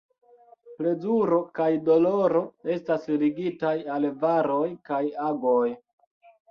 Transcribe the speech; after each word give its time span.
Plezuro 0.79 1.37
kaj 1.59 1.67
doloro 1.91 2.43
estas 2.79 3.07
ligitaj 3.25 3.75
al 3.99 4.09
varoj 4.27 4.67
kaj 4.91 5.05
agoj. 5.33 5.65